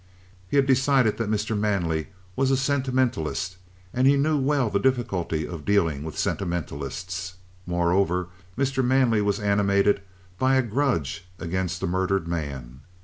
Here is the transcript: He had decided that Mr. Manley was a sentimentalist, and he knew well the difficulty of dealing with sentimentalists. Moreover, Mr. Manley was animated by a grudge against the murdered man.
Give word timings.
He 0.49 0.55
had 0.57 0.65
decided 0.65 1.17
that 1.17 1.29
Mr. 1.29 1.55
Manley 1.55 2.07
was 2.35 2.49
a 2.49 2.57
sentimentalist, 2.57 3.57
and 3.93 4.07
he 4.07 4.17
knew 4.17 4.35
well 4.35 4.67
the 4.71 4.79
difficulty 4.79 5.45
of 5.47 5.63
dealing 5.63 6.01
with 6.03 6.17
sentimentalists. 6.17 7.35
Moreover, 7.67 8.29
Mr. 8.57 8.83
Manley 8.83 9.21
was 9.21 9.39
animated 9.39 10.01
by 10.39 10.55
a 10.55 10.63
grudge 10.63 11.25
against 11.39 11.81
the 11.81 11.85
murdered 11.87 12.27
man. 12.27 12.79